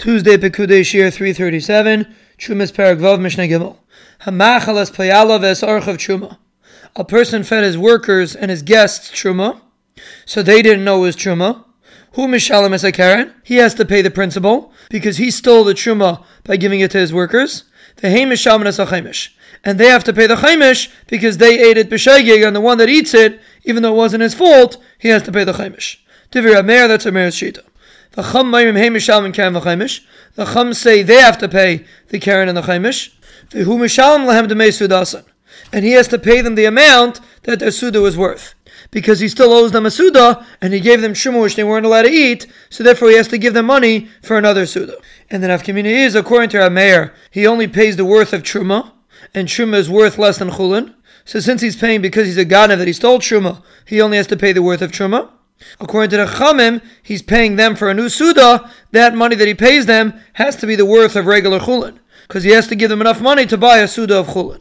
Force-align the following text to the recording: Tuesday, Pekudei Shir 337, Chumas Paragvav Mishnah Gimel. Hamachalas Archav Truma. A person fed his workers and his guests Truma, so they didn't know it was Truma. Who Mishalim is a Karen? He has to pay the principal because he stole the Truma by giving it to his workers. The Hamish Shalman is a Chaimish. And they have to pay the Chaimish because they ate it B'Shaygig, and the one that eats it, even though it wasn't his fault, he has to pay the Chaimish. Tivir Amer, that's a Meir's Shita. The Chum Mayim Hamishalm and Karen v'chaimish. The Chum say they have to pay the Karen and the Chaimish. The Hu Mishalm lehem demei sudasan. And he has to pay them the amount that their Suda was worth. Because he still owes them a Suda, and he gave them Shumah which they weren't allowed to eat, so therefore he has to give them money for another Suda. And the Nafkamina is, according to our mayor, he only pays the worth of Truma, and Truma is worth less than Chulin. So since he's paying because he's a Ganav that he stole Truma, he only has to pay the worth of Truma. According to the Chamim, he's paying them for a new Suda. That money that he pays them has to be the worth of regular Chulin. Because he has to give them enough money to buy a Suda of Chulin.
Tuesday, 0.00 0.38
Pekudei 0.38 0.82
Shir 0.82 1.10
337, 1.10 2.06
Chumas 2.38 2.72
Paragvav 2.72 3.20
Mishnah 3.20 3.42
Gimel. 3.42 3.76
Hamachalas 4.22 4.90
Archav 4.90 5.96
Truma. 5.98 6.38
A 6.96 7.04
person 7.04 7.42
fed 7.42 7.64
his 7.64 7.76
workers 7.76 8.34
and 8.34 8.50
his 8.50 8.62
guests 8.62 9.10
Truma, 9.10 9.60
so 10.24 10.42
they 10.42 10.62
didn't 10.62 10.84
know 10.84 11.00
it 11.00 11.08
was 11.08 11.16
Truma. 11.16 11.66
Who 12.12 12.28
Mishalim 12.28 12.72
is 12.72 12.82
a 12.82 12.92
Karen? 12.92 13.34
He 13.44 13.56
has 13.56 13.74
to 13.74 13.84
pay 13.84 14.00
the 14.00 14.10
principal 14.10 14.72
because 14.88 15.18
he 15.18 15.30
stole 15.30 15.64
the 15.64 15.74
Truma 15.74 16.24
by 16.44 16.56
giving 16.56 16.80
it 16.80 16.92
to 16.92 16.98
his 16.98 17.12
workers. 17.12 17.64
The 17.96 18.08
Hamish 18.08 18.42
Shalman 18.42 18.68
is 18.68 18.78
a 18.78 18.86
Chaimish. 18.86 19.34
And 19.62 19.78
they 19.78 19.88
have 19.88 20.04
to 20.04 20.14
pay 20.14 20.26
the 20.26 20.36
Chaimish 20.36 20.90
because 21.08 21.36
they 21.36 21.60
ate 21.60 21.76
it 21.76 21.90
B'Shaygig, 21.90 22.46
and 22.46 22.56
the 22.56 22.62
one 22.62 22.78
that 22.78 22.88
eats 22.88 23.12
it, 23.12 23.38
even 23.64 23.82
though 23.82 23.92
it 23.92 23.98
wasn't 23.98 24.22
his 24.22 24.32
fault, 24.32 24.78
he 24.98 25.08
has 25.08 25.22
to 25.24 25.32
pay 25.32 25.44
the 25.44 25.52
Chaimish. 25.52 25.98
Tivir 26.32 26.58
Amer, 26.58 26.88
that's 26.88 27.04
a 27.04 27.12
Meir's 27.12 27.34
Shita. 27.34 27.64
The 28.12 28.22
Chum 28.22 28.50
Mayim 28.50 28.76
Hamishalm 28.76 29.24
and 29.24 29.32
Karen 29.32 29.54
v'chaimish. 29.54 30.04
The 30.34 30.44
Chum 30.44 30.74
say 30.74 31.02
they 31.02 31.20
have 31.20 31.38
to 31.38 31.48
pay 31.48 31.84
the 32.08 32.18
Karen 32.18 32.48
and 32.48 32.56
the 32.56 32.62
Chaimish. 32.62 33.14
The 33.50 33.64
Hu 33.64 33.78
Mishalm 33.78 34.26
lehem 34.26 34.48
demei 34.48 34.68
sudasan. 34.68 35.24
And 35.72 35.84
he 35.84 35.92
has 35.92 36.08
to 36.08 36.18
pay 36.18 36.40
them 36.40 36.56
the 36.56 36.64
amount 36.64 37.20
that 37.44 37.60
their 37.60 37.70
Suda 37.70 38.00
was 38.00 38.16
worth. 38.16 38.54
Because 38.90 39.20
he 39.20 39.28
still 39.28 39.52
owes 39.52 39.70
them 39.70 39.86
a 39.86 39.90
Suda, 39.90 40.44
and 40.60 40.72
he 40.72 40.80
gave 40.80 41.00
them 41.00 41.12
Shumah 41.12 41.42
which 41.42 41.54
they 41.54 41.62
weren't 41.62 41.86
allowed 41.86 42.02
to 42.02 42.10
eat, 42.10 42.46
so 42.68 42.82
therefore 42.82 43.10
he 43.10 43.16
has 43.16 43.28
to 43.28 43.38
give 43.38 43.54
them 43.54 43.66
money 43.66 44.08
for 44.22 44.36
another 44.36 44.66
Suda. 44.66 44.96
And 45.30 45.42
the 45.42 45.48
Nafkamina 45.48 45.84
is, 45.84 46.16
according 46.16 46.50
to 46.50 46.62
our 46.62 46.70
mayor, 46.70 47.14
he 47.30 47.46
only 47.46 47.68
pays 47.68 47.96
the 47.96 48.04
worth 48.04 48.32
of 48.32 48.42
Truma, 48.42 48.92
and 49.32 49.46
Truma 49.46 49.74
is 49.74 49.88
worth 49.88 50.18
less 50.18 50.38
than 50.38 50.50
Chulin. 50.50 50.94
So 51.24 51.38
since 51.38 51.60
he's 51.60 51.76
paying 51.76 52.02
because 52.02 52.26
he's 52.26 52.38
a 52.38 52.44
Ganav 52.44 52.78
that 52.78 52.88
he 52.88 52.92
stole 52.92 53.20
Truma, 53.20 53.62
he 53.84 54.00
only 54.00 54.16
has 54.16 54.26
to 54.28 54.36
pay 54.36 54.52
the 54.52 54.62
worth 54.62 54.82
of 54.82 54.90
Truma. 54.90 55.30
According 55.78 56.10
to 56.10 56.16
the 56.18 56.26
Chamim, 56.26 56.82
he's 57.02 57.22
paying 57.22 57.56
them 57.56 57.76
for 57.76 57.88
a 57.88 57.94
new 57.94 58.08
Suda. 58.08 58.70
That 58.92 59.14
money 59.14 59.36
that 59.36 59.48
he 59.48 59.54
pays 59.54 59.86
them 59.86 60.20
has 60.34 60.56
to 60.56 60.66
be 60.66 60.76
the 60.76 60.86
worth 60.86 61.16
of 61.16 61.26
regular 61.26 61.58
Chulin. 61.58 61.98
Because 62.26 62.44
he 62.44 62.50
has 62.50 62.66
to 62.68 62.76
give 62.76 62.90
them 62.90 63.00
enough 63.00 63.20
money 63.20 63.46
to 63.46 63.56
buy 63.56 63.78
a 63.78 63.88
Suda 63.88 64.18
of 64.18 64.28
Chulin. 64.28 64.60